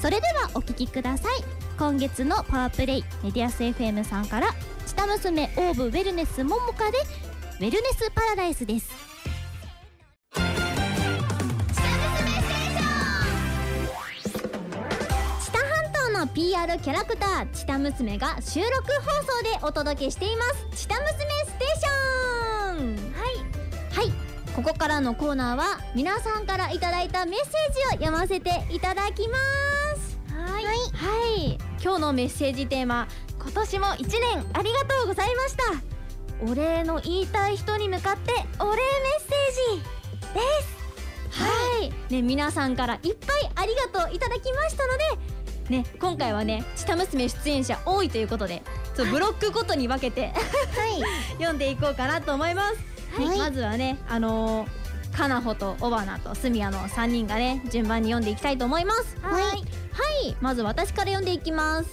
[0.00, 1.44] それではお聴きください。
[1.78, 4.48] 今月のパワープレイメディアス FM さんから
[4.86, 6.98] 知多娘オーブウェルネスももかで
[7.60, 8.88] ウェルネスパラダイスです。
[10.32, 10.40] 知
[15.52, 20.86] 多半島の PR キャラクター知多娘が収録放送でお届けしています。
[20.86, 23.12] 知多娘ステーション。
[23.12, 23.36] はい。
[23.94, 24.12] はい。
[24.56, 29.69] ここからのコーナーは皆さんからいただいたメッセージを読ませていただきます。
[31.00, 31.20] はい。
[31.20, 33.08] はい今日のメッセージテーマ
[33.40, 35.64] 今年も1年ありがとうございました。
[36.44, 38.82] お礼の言いたい人に向かってお礼メ
[39.18, 39.82] ッセージ
[40.34, 40.40] で
[41.32, 41.42] す。
[41.42, 41.48] は
[41.82, 42.12] い。
[42.12, 44.98] ね皆さんからいっぱいありがとういただきましたの
[45.68, 48.62] でね今回はねチタ娘出演者多いということで
[48.94, 51.02] そうブロックごとに分けてはい。
[51.38, 52.76] 読んでいこうかなと思います、
[53.22, 53.38] はい。
[53.38, 54.68] まずはねあのー、
[55.16, 59.16] かなほとおばなとすみやの3人がね順番に読んでいきたいと思います。
[59.20, 59.42] はい。
[59.42, 59.54] は
[60.24, 60.36] い。
[60.40, 61.90] まず私から読んでいきます。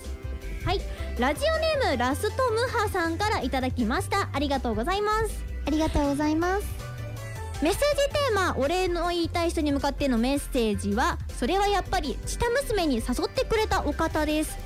[0.65, 0.82] はい。
[1.19, 4.30] ラジオネームラストムハさんからいただきました。
[4.34, 5.43] ありがとうございます。
[5.65, 6.67] ありがとうございます。
[7.63, 14.58] メッセージテーマお礼の言いたい人に向かってのメッセージはそれはやっぱりチタ娘に誘ってくれたお方です。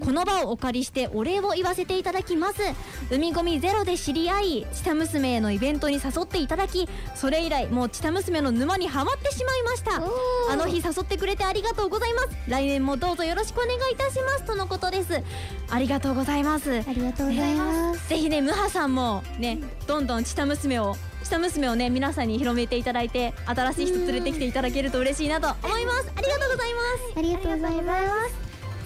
[0.00, 2.62] この場をお借りしてお礼を言わせていただきます。
[3.10, 10.02] 海ゴミゼロで知り合いチタ娘へのイベントに誘っていただきそれ以来もうチタ娘の沼にはまってしまいました。
[10.50, 12.28] あの日誘ってくれてありがとうございます。
[12.48, 14.44] 来年もどうぞよろしくお願いいたします。
[14.44, 15.22] とのことです。
[15.70, 16.80] ありがとうございます。
[16.80, 18.08] ありがとうございます。
[18.08, 26.12] ぜひねムハさんもねどんどんチタ娘をチタ娘をね皆さんに広めていただいて新しい人連れてきていただけると嬉しいなと思います。
[26.16, 27.18] ありがとうございます。
[27.18, 28.34] ありがとうございます。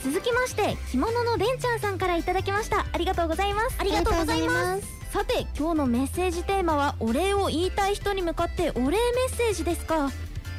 [0.03, 2.87] 続きまして着物のれんちゃんさんからいただきました。
[2.90, 3.76] ありがとうございます。
[3.79, 4.83] ありがとうございます。
[5.12, 8.96] さて今日のメッセージテーマはお礼を言いたい人に向かってお礼メ
[9.29, 10.11] ッセージですか。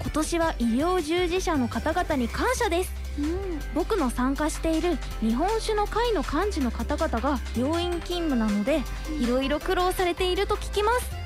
[0.01, 2.93] 今年は医療従事者の方々に感謝です。
[3.73, 8.81] 僕の参加している日本酒の会の幹事の方々が病院勤務なので
[9.19, 11.20] いろいろ苦労されていると聞きます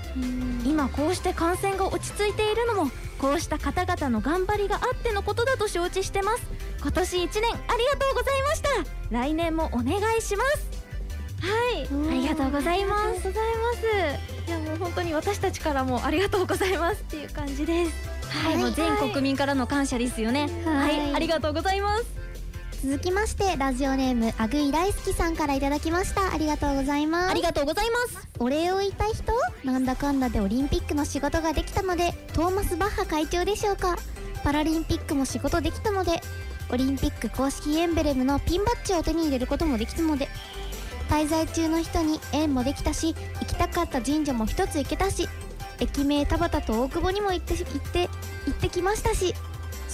[0.66, 6.44] 今こうして感染が落ち着いているのもこうした方々の頑張りがあってのことだと承知してます。
[6.82, 8.70] 今年1年ありがとうございました。
[9.12, 10.70] 来年もお願いします。
[11.42, 11.88] はい。
[12.10, 13.04] ありがとうございます。
[13.04, 14.48] ありがとうございます。
[14.48, 18.16] いやもう本当に私たちからもありがとうございますっていう感じです。
[18.30, 20.50] はい、もう全国民からの感謝ですよね。
[20.66, 22.06] はい、ありがとうございます
[22.86, 26.32] 続きましてラジオネームアグイ大好きさんからいただきました。
[26.32, 27.32] ありがとうございます。
[27.32, 28.28] ありがとうございます。
[28.38, 29.34] お礼を言いたい人？
[29.64, 33.96] なんだかんだでオリンピックの仕事ができたのでトーマス・バッハ会長でしょうか？
[34.44, 36.22] パラリンピックも仕事できたので
[36.72, 40.28] オリンピック公式エンブレムのピンバッジを手に入れることもできたので
[41.10, 45.28] 滞在中の人に縁もできたし行きたかった神社も一つ行けたし
[45.80, 48.10] 駅名田端と大久保にも行って行って
[48.46, 49.34] 行ってきましたし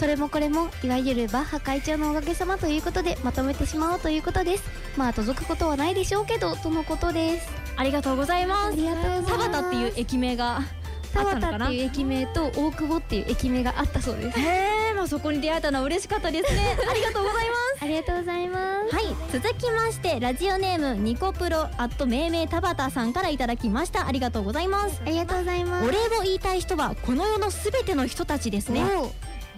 [0.02, 4.64] それもこれもいわゆるバッハ会長のおかげさまということでまとめてしまおうということです。
[4.98, 7.48] まあ届くことはないでしょうけどとのことです。
[7.76, 8.78] ありがとうございます。
[8.84, 10.62] 田端っていう駅名が
[11.14, 14.40] 田端っていう駅名と大久保っていう駅名があったそうです。
[14.40, 16.76] へえ、まあ、そこに出会えたのは嬉しかったですね。
[16.90, 17.84] ありがとうございます。
[17.84, 18.96] ありがとうございます。
[18.96, 24.08] はい続きましてラジオネームニコプロアット命名田端さんからいただきました。
[24.08, 25.00] ありがとうございます。
[25.06, 25.88] ありがとうございます。
[25.88, 28.82] お礼を言いたい人はこの世のすべての人たちですね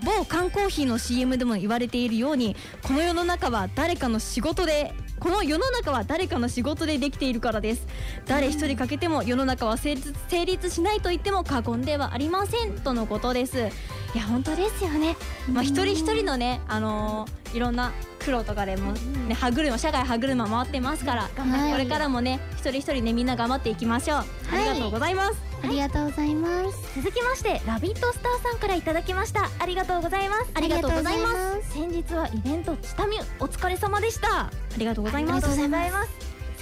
[0.02, 7.88] 某缶コーヒーの CM でも言われているようにこの世の中は誰かの仕事でこの世の中は誰かの仕事でできているからです。
[8.26, 13.70] 誰一人欠けても世の中は成立成立しないと言っても過言ではありませんとのことです。
[14.14, 15.16] いや本当ですよね。
[15.50, 24.24] まあ一人一人のねあのー、いろんな苦労とかでもね歯車社会歯車回ってますから、はい、これからもね一人一人ねみんな頑張っていきましょう、は
[24.60, 27.02] い、ありがとうございます、ありがとうございます。
[27.02, 29.49] 続きましてラビットスターさんからいただきました。
[29.60, 30.52] ありがとうございます。
[30.54, 31.71] ありがとうございます。
[31.71, 34.47] 先日はイベントチタミュお疲れ様でした。
[34.47, 35.47] ありがとうございます。
[35.47, 35.56] さ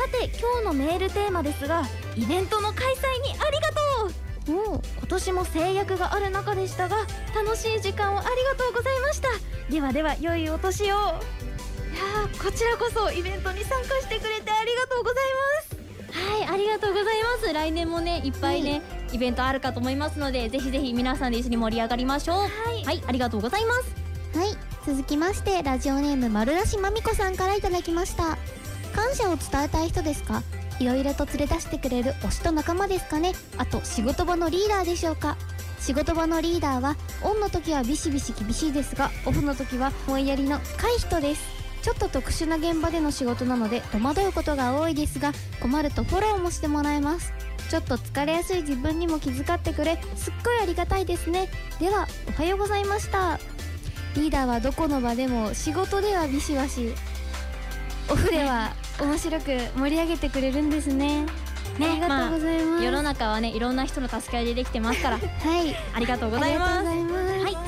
[0.07, 1.83] て今日のメールテーマですが
[2.15, 3.75] イベントの開催にありがと
[4.07, 4.11] う。
[4.47, 6.97] 今年も制約がある中でしたが
[7.35, 9.29] 楽しい時間をありがとうございました。
[9.71, 10.85] ではでは良いお年を。
[10.85, 10.95] いや
[12.41, 15.23] こちらこそイベントに参加してくれてありがとうござい
[15.69, 17.53] ますはいありがとうございます。
[17.53, 18.77] 来年もねいっぱいね、は
[19.11, 22.37] い、イベントあるかと思いますのでぜひぜひ皆さんで一緒に盛り上がりましょう。
[22.37, 24.37] はい、はい、ありがとうございます。
[24.37, 28.37] はい続きましてラジオネーム丸出しまみこさんからいただきました。
[28.93, 30.43] 感謝を伝えたい人ですか？
[30.79, 33.33] いろいろと連れ出してくれる推しと仲間ですかね？
[33.57, 35.37] あと仕事場のリーダーでしょうか？
[35.79, 47.33] 仕事場のリーダーはオンの時はビシビシ厳しいですがオフの時は思いやりの深い人ですちょっと特殊な現場での仕事なので戸惑うことが多いですが困るとフォローもしてもらえます。
[47.69, 49.99] ちょっと疲れやすい自分にも気遣ってくれ。
[50.15, 51.49] すっごいありがたいですね。
[51.79, 53.39] ではおはようございました。
[54.15, 56.93] リーダーはどこの場でも仕事ではビシバシ。
[58.09, 61.25] オフでは面白く盛り上げてくれるんですね。
[61.79, 65.17] ね、ありがとうございます、まあ、世の中はねいろんな人の助け合いでできてますから。
[65.39, 65.75] はい。
[65.93, 66.85] ありがとうございます。
[66.85, 67.20] はい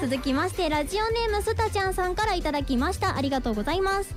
[0.10, 3.16] 続きましてラジオネームスタちゃんさんからいただきました。
[3.16, 4.14] ありがとうございます。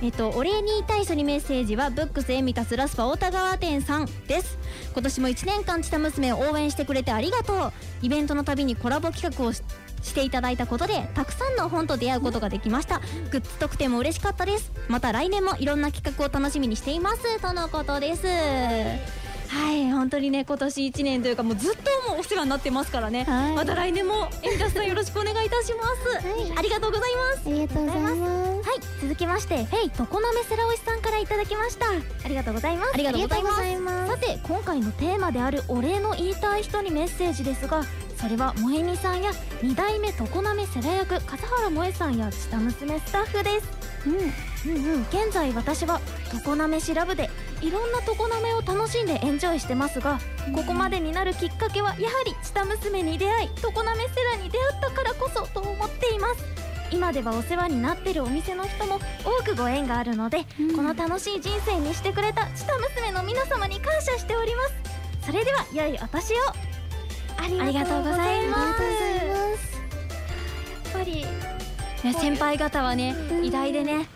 [0.00, 4.56] えっと、お礼に言いたい人にメッセージはブックスエミタスラスパ太田川店さんです。
[4.92, 7.72] 今年も1年間チタ娘を応援してくれてありがとう。
[8.02, 9.62] イベントのたびにコラボ企画をし
[10.14, 13.00] ていただいたことでたくさんの本と出会うことができました。
[13.32, 14.70] グッズ特典も嬉しかったです。
[14.86, 17.40] また来年もいろんな企画を楽しみにしています。
[17.40, 19.33] とのことです。
[19.48, 25.84] はい本当にね今年1年というかもうずっともうお世話になってますからね、はい、また来年もエミタスさんよろしくお願いいたしま
[26.20, 27.48] す、はい、ありがとうございます。
[27.48, 28.20] ありがとうございます。
[28.68, 31.86] はい続きましてフェイ常滑セラオシさんからいただきました。
[31.90, 32.94] ありがとうございます。
[32.94, 34.12] ありがとうございます。
[34.12, 37.84] さて今回のテーマであるお礼の言いたい人にメッセージですが
[38.20, 43.68] それは萌美さんや2代目常滑世良役笠原萌さんや下娘スタッフです。
[44.06, 44.14] うん。
[44.14, 46.00] うんうん現在私は
[46.44, 47.28] 常滑しラブで
[47.64, 50.20] いろんな常滑を楽しんでエンジョイしてますが、
[50.54, 56.44] ここまでになるきっかけはやはり下娘に出会い常滑セラに出会ったからこそと思っています。
[56.90, 64.74] 今ではお世話になってるお店の人も多くご縁があるので、うん、この楽しい人生にしてくれた下娘の皆様に感謝しております。
[65.26, 66.36] それでは良いお年を。
[67.38, 68.82] ありがとうございます。
[70.84, 74.06] やっぱり、ね、先輩方はね偉大でね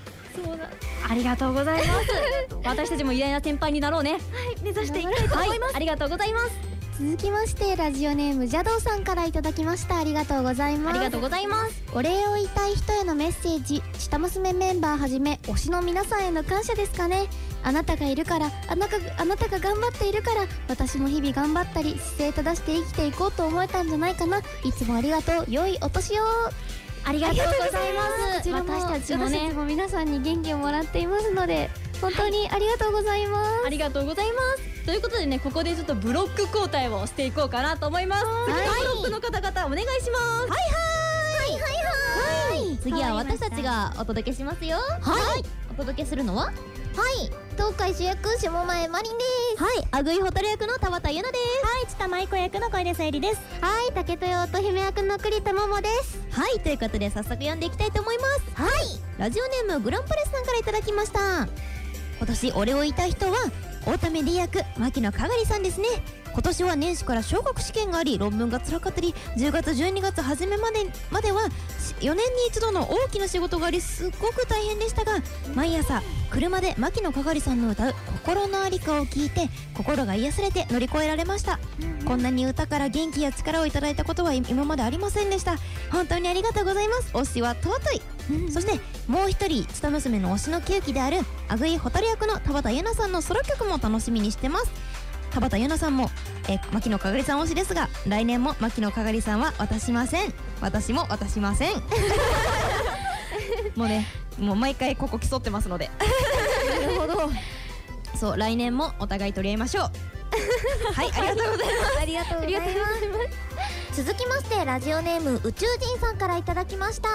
[0.44, 0.70] そうだ
[1.08, 2.08] ありがとうございます。
[2.64, 4.12] 私たちも偉大な先輩になろうね。
[4.12, 4.20] はい
[4.62, 6.78] 目指していきたいと思います、はい、ありがとうございます。
[7.00, 9.98] 続きましてラジオネーム邪道さんからいただきました。
[9.98, 10.96] ありがとうございます。
[10.96, 11.84] ありがとうございます。
[11.94, 17.28] お礼を言いたい人へのメッセージ下娘メンバーはじめ推しの皆さんへの感謝ですかね。
[17.62, 24.38] あなたがいるからあなたあなたが頑張っているから私も日々頑張ったり姿勢正して生きていこうと思えたんじゃないかな。
[24.38, 25.44] いつもありがとう。
[25.48, 26.24] 良いお年を。
[27.04, 28.36] ありがとうございます。
[28.38, 34.86] こちらも私たちもね私たちも皆さんに元気をもらっていますので本当にありがとうございます、ありがとうございます。
[34.86, 38.24] ということでねここでちょっとブロック交代をしていこうかなと思います。
[38.46, 38.54] 次
[38.94, 40.22] のブロックの方々お願いします。
[40.22, 40.50] はい。
[40.50, 40.56] は
[41.46, 41.68] いはいは
[42.54, 42.68] い。
[42.68, 42.78] はい。
[42.78, 44.78] 次は私たちがお届けしますよ。
[44.78, 45.44] はい。
[45.70, 46.44] お届けするのは？
[46.44, 47.30] はい。
[47.56, 51.66] 東海主役下前マリンですはいあぐいホタル役の田畑優奈です。
[51.66, 56.20] はいちたまいこ役の小出さゆりですはい竹豊乙姫役の栗田桃です。
[56.30, 58.42] はいということで早速読んでいきたいと思います。
[58.54, 58.70] はい。
[59.18, 61.48] ラジオネームグランパレスさんからいただきました。
[62.18, 63.36] 今年俺を言いたい人は
[63.84, 65.88] 大ため D 役牧野かがりさんですね
[66.38, 71.40] 今年は年始から小学試験があり論文が辛かったり10月12月初めまでまでは
[71.98, 75.20] 4年に一度の大きな仕事がありすっごく大変でしたが
[75.56, 81.58] 毎朝車で牧野かがりさんの歌う「心のありか」を聞いて心が癒されて乗り越えられました、
[82.04, 85.56] こんなに歌から元気や力をいただいたことは今までありませんでした。
[85.90, 87.10] 本当にありがとうございます。
[87.14, 88.02] 推しは尊い、
[88.52, 94.98] そしてもう一人ツタ娘の推しの喜劇であるアグイホタル役の田畑優奈さんのソロ曲も楽しみにしてます
[95.30, 96.10] 田畑優奈さんも、
[96.48, 100.34] えー牧野かがりさん推しですが来年も牧野かがりさんは渡しません。
[100.60, 101.74] 私も渡しません。
[103.76, 104.06] もうね
[104.38, 105.90] もう毎回ここ競ってますので。
[106.80, 107.30] なるほど。
[108.18, 109.84] そう来年もお互い取り合いましょう。
[110.94, 111.98] はいありがとうございます。
[112.00, 112.58] ありがとうございま
[113.92, 114.04] す。
[114.04, 117.08] 続きましてラジオネーム宇宙人さんからいただきました。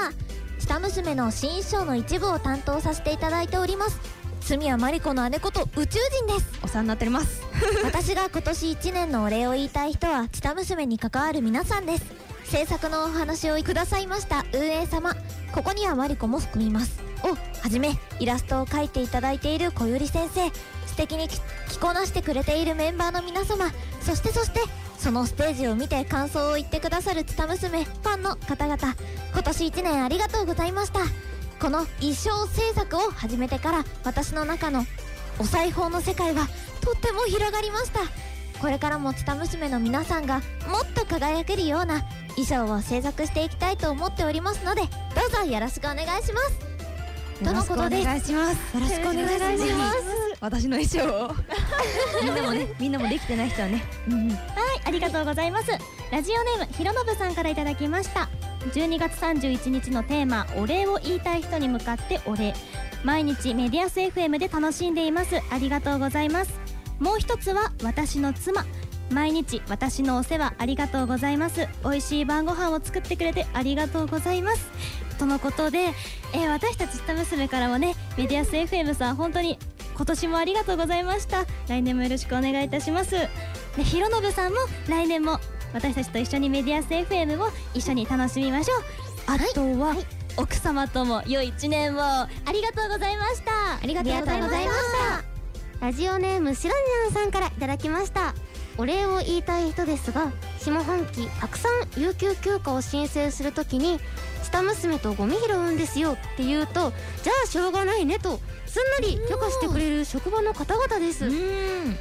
[0.60, 4.00] 下娘の新衣装の一部を担当させていただいております。
[4.42, 6.60] 罪はマリコの姉こと宇宙人です。
[6.62, 7.42] お世話になっております
[7.84, 12.04] 私が今年1年のお礼を言いたい人はチタ娘に関わる皆さんです。
[12.46, 15.16] 制作のお話をくださいました運営様。
[15.54, 17.02] ここにはマリコも含みます。
[17.24, 20.52] をはじめイラストを描いていただいている小百合先生。
[20.88, 21.40] 素敵に着
[21.80, 23.72] こなしてくれているメンバーの皆様。
[24.02, 24.60] そしてそして
[25.00, 28.78] そのステージを見て感想を言ってくださるチタ娘ファンの方々。
[29.34, 31.00] 今年1年ありがとうございました。
[31.60, 34.86] この衣装制作を始めてから私の中の
[35.40, 36.48] お裁縫の世界は
[36.84, 38.02] とっても広がりました。
[38.60, 42.02] これからもチタ娘の皆さんがもっと輝けるような
[42.36, 44.88] 衣装を制作していきたいと思っておりますのでど
[45.28, 46.74] うぞよろしくお願いします。
[47.44, 48.02] とのことで。
[48.02, 48.76] すよろしくお願いします。
[48.76, 49.98] よろしくお願いします。
[50.40, 51.36] 私の衣装を。
[52.24, 54.40] みんなもねみんなもできてない人はね、うんうん、はい
[54.86, 55.68] ありがとうございます。
[56.12, 58.30] ラジオネームひろのぶさんからいただきました。
[58.74, 62.54] 12月31日のテーマお礼を言いたい人に向かってお礼。
[63.04, 65.42] 毎日メディアス FM で楽しんでいます。
[65.52, 66.63] ありがとうございます
[67.04, 68.66] もう一つは私の妻。
[69.12, 71.68] 毎日私のお世話ありがとうございます。
[71.84, 74.72] 美味しい晩ご飯を作ってくれてありがとうございます。
[75.20, 75.94] とのことで、
[76.34, 79.60] えー私たち下娘からもねメディアス FM さん本当に
[79.96, 81.46] 今年もありがとうございました。
[81.68, 83.12] 来年もよろしくお願いいたします。
[83.12, 85.40] でひろのぶさんも来年も
[85.74, 88.80] 私たちと一緒にメディアス FM を一緒に楽しみましょう。
[89.28, 89.96] あとは、
[90.38, 92.02] 奥様とも良い一年を。
[92.02, 93.52] ありがとうございました。
[93.76, 94.54] ありがとうございまし
[95.28, 95.33] た
[95.84, 98.34] ラジオネームしらにゃんさんからいただきました。
[98.78, 104.00] お礼を言いたい人ですが下半期たくさん有給休暇を申請するときに
[104.44, 111.30] 下娘とゴミ拾うんですよって言うとじゃあしょうがないねとすんなり許可してくれる職場の方々です。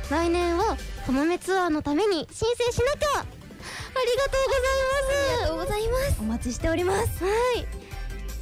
[0.09, 3.19] 来年はカモメツアーのために申請しなきゃ。
[3.19, 5.33] ありがとうございます。
[5.33, 6.21] ありがとうございます。
[6.21, 7.25] お待ちしております。
[7.25, 7.67] はい。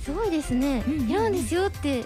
[0.05, 0.85] すごいですね。
[0.87, 2.05] うんうん拾うんですよって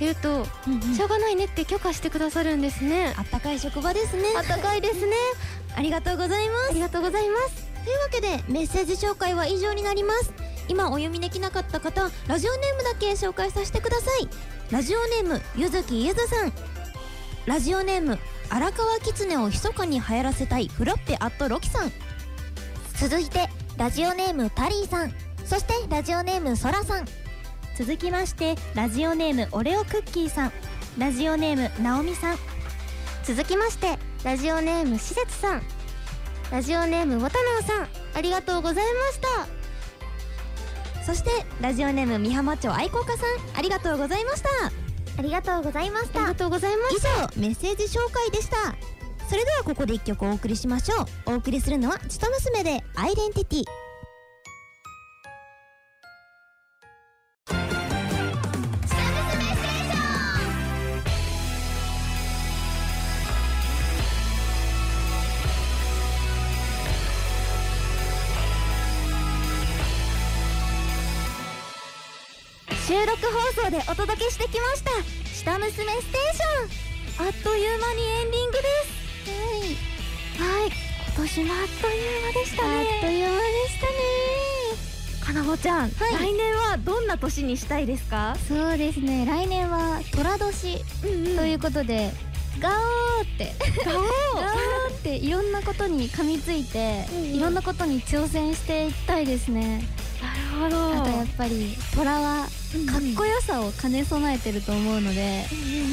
[0.00, 3.14] 言うとしょうがないねって許可してくださるんですね。
[3.16, 4.24] あったかい職場ですね。
[4.36, 5.12] あったかいですね。
[5.76, 6.70] ありがとうございます。
[6.70, 7.66] ありがとうございます。
[7.84, 10.32] というわけでメッセージ紹介は以上になります。
[10.68, 14.28] 今お読みできなかった方ラジオネームだけ紹介させてください。
[14.70, 16.52] ラジオネームゆずきゆずさん。
[17.46, 21.92] ラジオネーム荒川きつねを密かに流行らせたいフロッペアットロキさん。
[22.96, 25.14] 続いてラジオネームタリーさん。
[25.44, 27.06] そしてラジオネームソラさん
[27.80, 30.52] 続きましてラジオネームオレオクッキーさん。
[30.98, 32.36] ラジオネームなおみさん。
[33.24, 35.62] 続きましてラジオネームしせつさん。
[36.52, 37.88] ラジオネームわたのうさん。
[38.12, 39.20] ありがとうございまし
[40.98, 41.04] た。
[41.06, 41.30] そして
[41.62, 43.56] ラジオネーム美浜町愛好家さん。
[43.56, 44.48] ありがとうございました。
[45.16, 46.18] ありがとうございました。
[46.18, 47.08] ありがとうございま以した。
[47.34, 48.74] 上メッセージ紹介でした。
[49.26, 51.32] それではここで一曲お送りしましょう。
[51.32, 53.64] お送りするのはちと娘でアイデンティティ
[73.28, 74.90] 放送でお届けしてきました。
[75.34, 77.26] 下娘ステーション。
[77.26, 80.40] あっという間にエンディングです。
[80.40, 80.60] はい。
[80.62, 80.70] はい。
[81.16, 82.68] 今年もあっという間でしたね。
[82.78, 83.92] あっという間でしたね。
[85.22, 85.90] 花穂ちゃん、はい。
[85.90, 88.36] 来年はどんな年にしたいですか？
[88.48, 89.24] そうですね。
[89.26, 90.84] 来年は寅年。
[91.36, 92.10] ということで、
[92.58, 93.52] ガオーって。
[93.84, 94.08] ガオー？
[94.96, 99.82] っていろんなことに噛みついて、いろんなことに挑戦していきたいですね
[100.20, 101.00] なるほど。
[101.00, 105.44] あとやっぱり虎はかっこよさを兼ね備えてると思うので、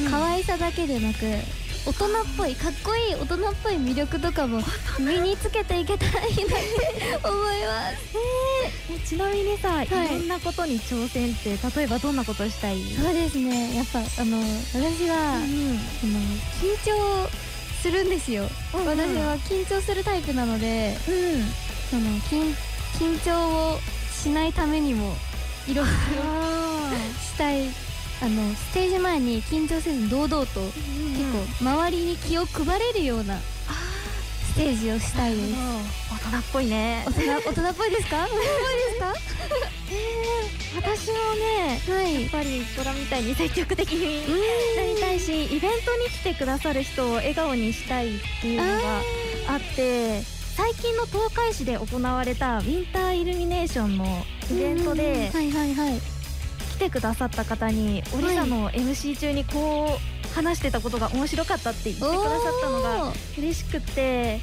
[0.10, 1.18] 可愛さだけでなく
[1.88, 4.60] 大人っぽいかっこいい大人っぽい魅力とかも
[5.00, 7.98] 身につけていけたらいいなって思います。
[8.94, 9.88] えちなみにさ、はい。
[9.88, 12.82] い、ろんなことに挑戦って例えばどんなことしたい？
[13.02, 13.76] そうですね。
[13.76, 14.38] やっぱあの
[14.74, 17.30] 私は、あの緊張
[17.82, 18.88] するんですよ、うんうん。
[18.88, 21.54] 私は緊張するタイプなのでうん。
[21.90, 22.54] その緊
[23.00, 23.80] 緊張を
[24.28, 25.16] しないためにも
[25.68, 25.92] いろいろ
[27.22, 27.70] したい。
[28.20, 30.74] あのステージ前に緊張せず堂々と、結
[31.62, 35.54] 構周りに気を配れるようなステージをしたいです。
[36.26, 37.04] 大人っぽいね。
[37.06, 38.18] 大人大人っぽいですか？
[38.24, 39.14] 大人っぽいですか？
[40.82, 42.22] 私もねはい。
[42.24, 44.26] やっぱりトラみたいに積極的に
[44.76, 49.02] なりたいしイベントに来てくださる人を笑顔にしたいっていうのが
[49.48, 50.22] あって
[50.58, 54.06] 最近の東海市で行われたウィンターイルミネーションの
[54.52, 56.00] イベントではいはいはい。
[56.00, 64.40] 来てくださった方にオリサの MC 中にこう話してたことが面白かったって言ってくださったのが嬉しくってやっ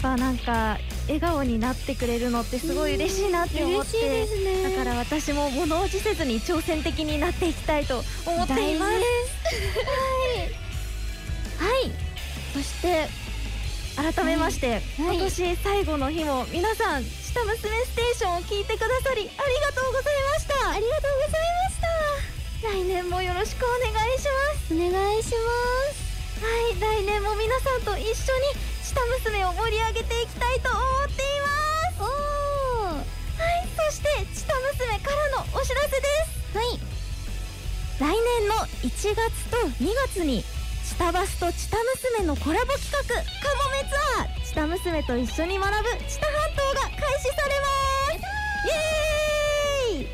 [0.00, 4.62] ぱなんか笑顔になってくれるのってすごい嬉しいなって思ってすね。
[4.62, 8.92] だから私も物おじせずに挑戦的になっていきたいと思っています。
[8.92, 10.54] 大事
[11.66, 11.90] はい。
[12.54, 13.21] そして
[13.96, 15.16] 改めまして、はい。
[15.16, 20.70] 今年最後の日も皆さん「下娘ステーション」を聞いてくださりありがとうございました。
[20.70, 21.80] ありがとうございまし
[22.62, 22.68] た。
[22.68, 24.74] 来年もよろしくお願いします。
[24.74, 24.88] お願
[25.18, 25.36] いしま
[25.92, 26.12] す。
[26.42, 28.14] はい来年も皆さんと一緒に
[28.82, 31.48] 下娘を盛り上げていきたいと思っていま
[31.90, 32.00] す。
[32.00, 32.96] おー。
[32.96, 36.06] はいそして下娘からのお知らせで
[36.52, 36.56] す。
[36.56, 36.80] はい。
[38.00, 39.14] 来年の1月
[39.50, 40.44] と2月に
[40.92, 41.78] チタバスとチタ
[42.20, 48.28] 娘のコラボ企画カモメツアーチタ娘と一緒に学ぶチタ半島が開始されます
[48.68, 50.06] イエーイ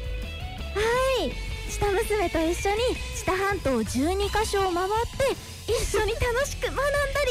[0.79, 1.33] はい
[1.69, 5.35] チタ娘と一緒にチタ半島12カ所を回って
[5.67, 6.83] 一緒に楽しく学んだ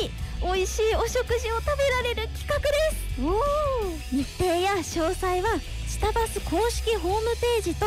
[0.01, 0.11] り
[0.43, 7.85] 美味しいお食事を食べられる企画ですお日程や詳細はチタバス公式ホームページと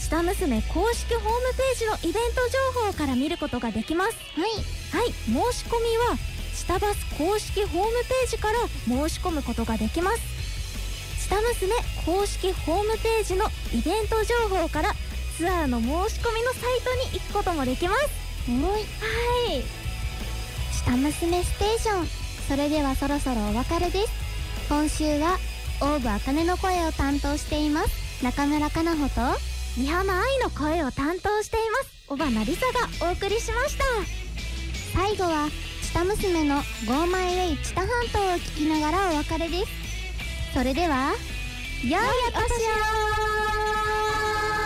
[0.00, 6.16] チタ娘公式ホームページのイベント情報から見ることができますはいはい申し込みは
[6.54, 10.20] チタバス公式ホームページから申し込むことができます。
[11.22, 11.72] チタ娘
[12.04, 14.92] 公式ホームページのイベント情報から
[15.36, 18.08] ツアーの申し込みのサイトに行くこともできます。
[18.48, 18.54] おい。
[18.54, 18.78] は
[19.56, 19.64] い。
[20.72, 22.06] 下娘ステーション。
[22.48, 24.12] それではそろそろお別れです。
[24.68, 25.38] 今週は
[25.80, 28.22] オーブあかねの声を担当しています。
[28.22, 29.20] 中村かなほと。
[29.76, 31.92] 三浜愛の声を担当しています。
[32.08, 32.66] 小花りさ
[33.00, 33.84] がお送りしました
[34.92, 35.48] 最後は
[35.82, 39.72] チタ娘の「ゴーマイウェイチタ半島」を聞きながらお別れです。
[40.52, 41.14] それでは
[41.82, 41.96] よいお
[42.32, 42.42] 年
[44.58, 44.61] を。